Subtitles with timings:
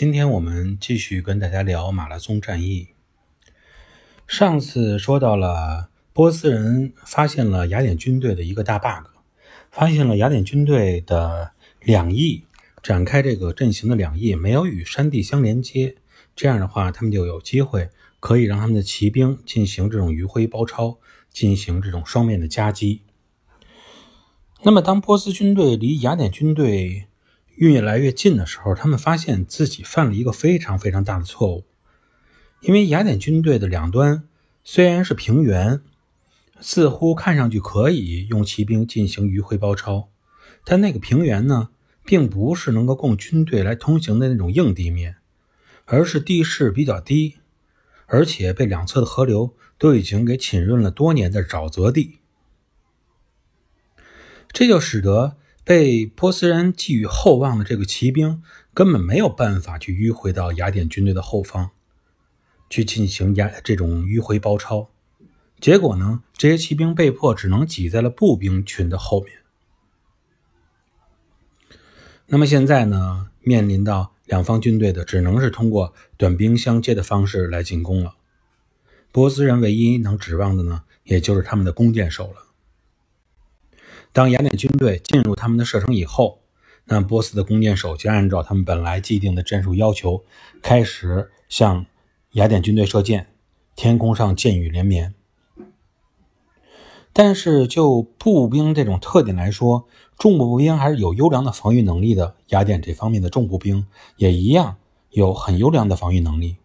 [0.00, 2.88] 今天我们继续跟大家聊马拉松战役。
[4.26, 9.10] 上次说到了波斯人发现了雅典军队的一个大 bug，
[9.70, 11.52] 发现了雅典军队的
[11.82, 12.44] 两翼
[12.82, 15.96] 展开这个阵型的两翼没有与山地相连接，
[16.34, 20.96] 这样的话他们就有机会可以让他们的骑兵进行这种迂回包抄，
[21.30, 23.02] 进行这种双面的夹击。
[24.62, 27.08] 那么当波斯军队离雅典军队
[27.60, 31.66] 越来越近的时候，他们发现自己犯了一个非常非常大的错误，
[32.60, 34.26] 因为雅典军队的两端
[34.64, 35.82] 虽然是平原，
[36.58, 40.08] 似乎看上去可以用骑兵进行迂回包抄，
[40.64, 41.68] 但那个平原呢，
[42.02, 45.16] 并不是能够供军队来通行的那种硬地面，
[45.84, 47.40] 而是地势比较低，
[48.06, 52.20] 而且被两侧的河流都已经给浸润了多年的沼泽地，
[54.50, 55.36] 这就使得。
[55.62, 61.70] 被波斯人寄予厚望的这个骑兵根本没有办法去迂回到雅典军队的后方，
[62.68, 64.90] 去进行雅这种迂回包抄。
[65.60, 69.32] 结果呢，这些骑兵被迫只能挤在了步兵群的后面。
[72.26, 78.14] 那么现在呢，面临到两方军队的只能是通过短兵相接的方式来进攻了。
[79.12, 82.49] 波斯人唯一能指望的呢，也就是他们的弓箭手了。
[84.12, 86.40] 当雅典军队进入他们的射程以后，
[86.86, 90.24] 那波斯的弓箭手就按照他们本来既定的战术要求，
[90.60, 91.86] 开始向
[92.32, 93.28] 雅典军队射箭。
[93.76, 95.14] 天空上箭雨连绵。
[97.12, 99.86] 但是就步兵这种特点来说，
[100.18, 102.34] 重步兵还是有优良的防御能力的。
[102.48, 104.76] 雅典这方面的重步兵也一样
[105.10, 106.56] 有很优良的防御能力。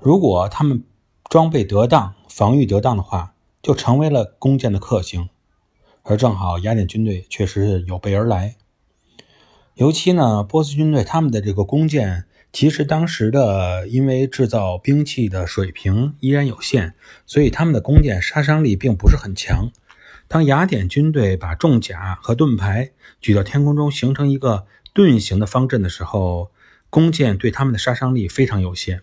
[0.00, 0.84] 如果他们
[1.28, 5.28] 装备得当、防御得当的话，就成为了弓箭的克星。
[6.04, 8.56] 而正好雅典军队确实是有备而来，
[9.74, 16.94] 尤其呢，波斯军队他们的这个弓箭，其实当时的因为制造兵器的水平依然有限，
[17.24, 19.70] 所以他们的弓箭杀伤力并不是很强。
[20.26, 22.90] 当雅典军队把重甲和盾牌
[23.20, 26.50] 举到天空中形成一个盾形的方阵的时候，
[26.90, 29.02] 弓箭对他们的杀伤力非常有限。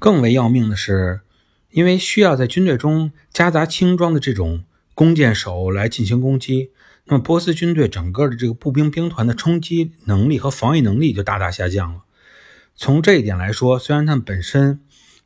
[0.00, 1.20] 更为要命的是，
[1.70, 4.64] 因为需要在军队中夹杂轻装的这种。
[4.94, 6.70] 弓箭手来进行攻击，
[7.04, 12.02] 那么波斯军队整个的这个步兵兵团的冲击能力和防御能力就大大下降了。
[12.74, 14.80] 从这一点来说，虽然他们本身，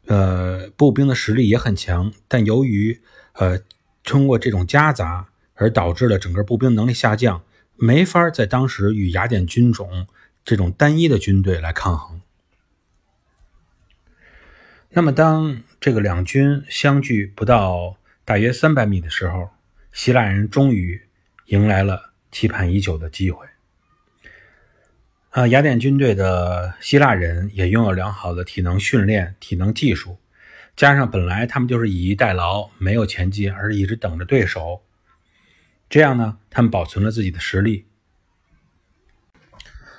[0.06, 3.00] 呃，步兵的实力也很强，但由于
[3.34, 3.60] 呃
[4.04, 7.42] 通过这种夹杂而导致了整个步兵能力下降，
[7.76, 10.06] 没法在当时与雅典军种
[10.44, 12.20] 这种单一的军队来抗衡。
[14.90, 19.50] 那么当这个两军相距不到大约三百米的时候，
[19.96, 21.00] 希腊人终于
[21.46, 23.46] 迎来了期盼已久的机会。
[25.30, 30.18] 啊，雅典军队的希腊人也拥有良好的体能训练、体能技术，
[30.76, 34.82] 加上本来他们就是以逸待劳，没有前进，而是一直等着对手。
[35.88, 37.86] 这样呢，他们保存了自己的实力。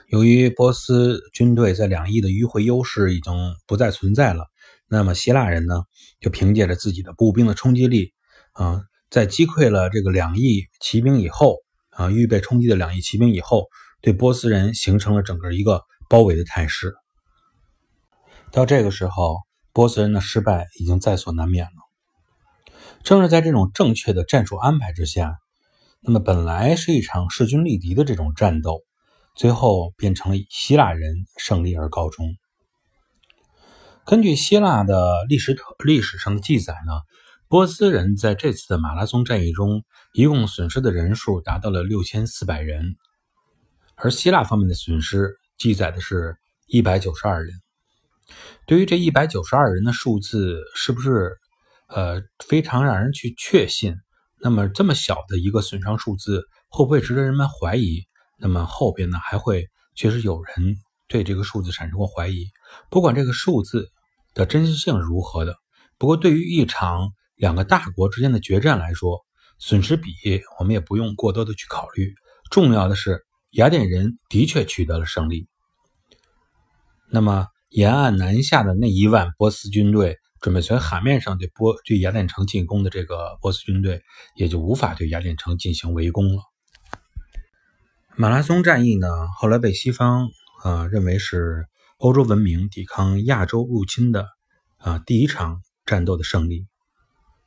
[0.09, 3.33] 由于波斯军队在两翼的迂回优势已经
[3.65, 4.51] 不再存在了，
[4.87, 5.85] 那么希腊人呢，
[6.19, 8.13] 就凭借着自己的步兵的冲击力，
[8.51, 8.83] 啊。
[9.09, 11.59] 在击溃了这个两翼骑兵以后，
[11.91, 13.67] 啊，预备冲击的两翼骑兵以后，
[14.01, 16.93] 对波斯人形成了整个一个包围的态势。
[18.51, 19.37] 到这个时候，
[19.71, 21.71] 波斯人的失败已经在所难免了。
[23.01, 25.37] 正是在这种正确的战术安排之下，
[26.01, 28.81] 那么本来是一场势均力敌的这种战斗，
[29.35, 32.35] 最后变成了以希腊人胜利而告终。
[34.05, 36.91] 根据希腊的历史特历史上的记载呢。
[37.49, 42.97] 波斯人在这次的马拉松战役中，一共损失的人数达到了六千四百人，
[43.95, 46.35] 而希腊方面的损失记载的是
[46.65, 47.53] 一百九十二人。
[48.65, 51.37] 对于这一百九十二人的数字，是不是
[51.87, 53.95] 呃非常让人去确信？
[54.41, 58.03] 那么这么小的一个损伤数字，会不会值得人们怀疑？
[58.37, 60.75] 那么后边呢，还会确实有人
[61.07, 62.47] 对这个数字产生过怀疑。
[62.89, 63.89] 不管这个数字
[64.33, 65.55] 的真实性如何的，
[65.97, 67.13] 不过对于一场。
[67.37, 69.25] 两个大国之间的决战来说，
[69.59, 70.11] 损失比
[70.59, 72.13] 我们也不用过多的去考虑。
[72.51, 75.47] 重要的是，雅典人的确取得了胜利。
[77.09, 84.01] 那么，沿岸南下的那一万波斯军队，准备从海面上对波对雅典城进攻的这个波斯军队，
[84.35, 86.41] 也就无法对雅典城进行围攻了。
[88.15, 90.29] 马拉松战役呢，后来被西方
[90.63, 91.67] 啊认为是
[91.97, 94.27] 欧洲文明抵抗亚洲入侵的
[94.77, 96.65] 啊第一场战斗的胜利。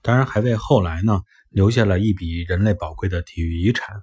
[0.02, 4.02] 当然，还为后来呢留下了一笔人类宝贵的体育遗产。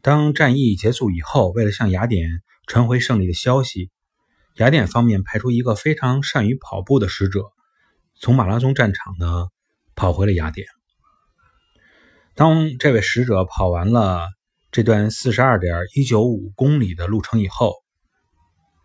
[0.00, 3.90] 当战役结束以后，为了向雅典传回胜利的消息，
[4.56, 7.44] 雅典方面派出一个非常善于跑步的使者，
[8.16, 9.46] 从马拉松战场呢
[9.94, 10.66] 跑回了雅典。
[12.34, 14.26] 当这位使者跑完了
[14.72, 17.74] 这段四十二点一九五公里的路程以后，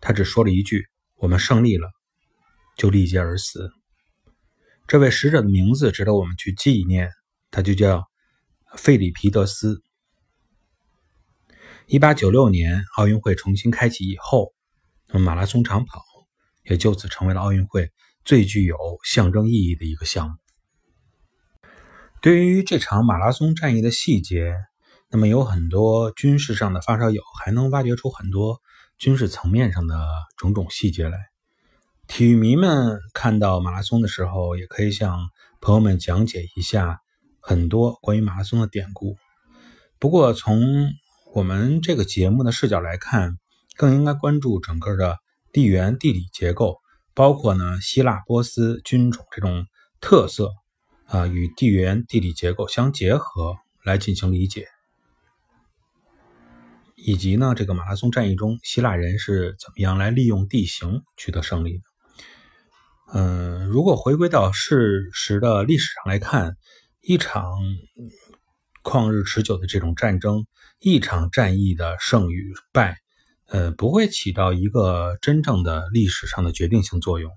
[0.00, 0.86] 他只说了一句
[1.16, 1.90] ：“我们胜利了。”
[2.78, 3.72] 就力竭而死。
[4.88, 7.10] 这位使者的名字值得我们去纪念，
[7.50, 8.08] 他就叫
[8.74, 9.82] 费里皮德斯。
[11.86, 14.54] 一八九六年奥运会重新开启以后，
[15.08, 16.02] 那么马拉松长跑
[16.64, 17.92] 也就此成为了奥运会
[18.24, 20.36] 最具有象征意义的一个项目。
[22.22, 24.54] 对于这场马拉松战役的细节，
[25.10, 28.62] 那么有很多军事上的发烧友还能挖掘出很多
[28.96, 30.02] 军事层面上的
[30.38, 31.27] 种种细节来。
[32.08, 35.28] 体育迷们看到马拉松的时候，也可以向
[35.60, 37.00] 朋友们讲解一下
[37.38, 39.16] 很多关于马拉松的典故。
[39.98, 40.90] 不过从
[41.34, 43.36] 我们这个节目的视角来看，
[43.76, 45.18] 更应该关注整个的
[45.52, 46.78] 地缘地理结构，
[47.12, 49.66] 包括呢希腊、波斯军种这种
[50.00, 50.50] 特色
[51.04, 54.66] 啊，与地缘地理结构相结合来进行理解，
[56.96, 61.87] 以及呢这个马拉松战役中希腊人是怎么样来利用地形取得胜利的。
[63.12, 66.56] 嗯，如果回归到事实的历史上来看，
[67.00, 67.44] 一场
[68.82, 70.46] 旷日持久的这种战争。
[70.80, 72.98] 一场战役的胜与败，
[73.48, 77.32] 呃，不会起到一个真正的历史上的决定性作用。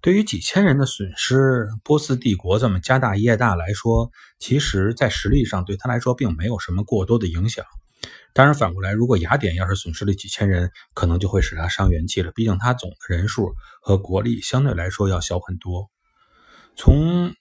[0.00, 4.10] 对于几千人的损失，波斯帝国这么家大业大来说，
[4.40, 7.64] 其实在实力上对他来说并没有什么过多的影响。
[8.32, 12.32] 当然，反过来，如果雅典要是损失了几千人，可能就会使他伤元气了。
[12.34, 15.88] 毕竟他总的人数和国力相对来说要小很多。
[16.76, 17.32] 从，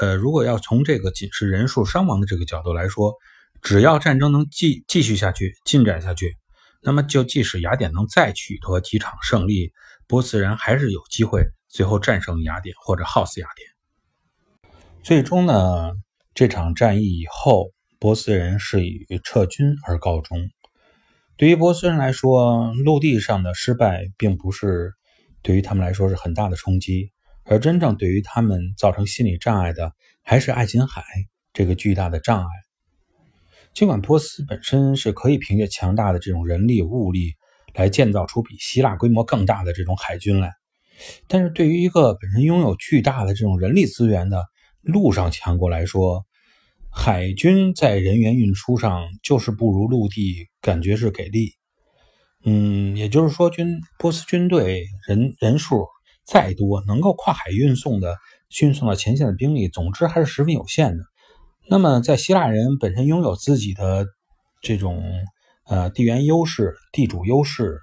[0.00, 3.14] 呃，如果要从这个仅是人数伤亡的这个角度来说，
[3.62, 6.36] 只要战争能继继续下去、进展下去，
[6.82, 9.72] 那么就即使雅典能再取得几场胜利，
[10.06, 13.68] 波斯人还是有机会最后战胜雅典或者耗死雅典。
[15.02, 15.90] 最终呢，
[16.32, 17.72] 这场战役以后，
[18.06, 20.38] 波斯人是以撤军而告终。
[21.36, 24.92] 对于波斯人来说，陆地上的失败并不是
[25.42, 27.10] 对于他们来说是很大的冲击，
[27.42, 29.90] 而真正对于他们造成心理障碍的，
[30.22, 31.02] 还是爱琴海
[31.52, 32.46] 这个巨大的障碍。
[33.74, 37.32] 尽管波斯本身是可以凭借强大的这种人力物力
[37.74, 40.52] 来建造出比希腊规模更大的这种海军来，
[41.26, 44.44] 但是对于一个本身拥有巨大的这种人力资源的
[44.82, 46.24] 陆上强国来说，
[46.98, 51.52] 海军在人员运输上就是不如陆地感觉是给力。
[52.42, 55.86] 嗯，也就是说，军波斯军队人人数
[56.24, 58.16] 再多，能够跨海运送的
[58.62, 61.04] 运送到前线的兵力，总之还是十分有限的。
[61.68, 64.06] 那么，在希腊人本身拥有自己的
[64.62, 65.04] 这种
[65.66, 67.78] 呃地缘优势、地主优势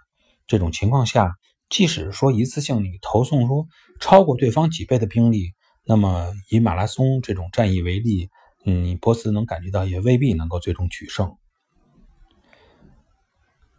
[0.48, 1.36] 这种情况下，
[1.70, 3.68] 即使说一次性你投送出
[4.02, 5.52] 超过对方几倍的兵力，
[5.86, 8.28] 那么以马拉松这种战役为例，
[8.66, 11.36] 嗯，波斯能感觉到也未必能够最终取胜。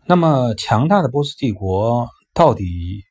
[0.06, 3.04] 那么，强大的波斯帝国到底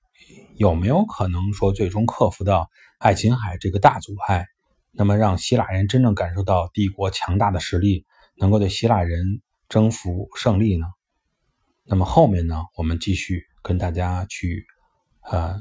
[0.55, 4.45] 有没有可能说最终克服到爱琴海这个大阻碍？
[4.91, 8.05] 那么，让希腊人真正感受到帝国强大的实力，
[8.37, 10.85] 能够对希腊人征服胜利呢？
[11.85, 14.67] 那么后面呢，我们继续跟大家去
[15.23, 15.59] 呃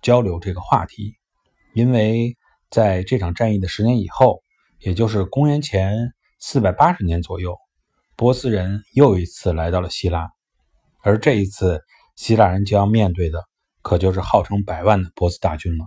[0.00, 1.16] 交流这个话题。
[1.74, 2.36] 因为
[2.70, 4.42] 在这场战役的十年以后，
[4.80, 7.56] 也就是公元前四百八十年左右，
[8.16, 10.30] 波斯人又一次来到了希腊，
[11.02, 11.82] 而这一次
[12.14, 13.44] 希腊人将要面对的，
[13.82, 15.84] 可就是号称百万的波斯大军了。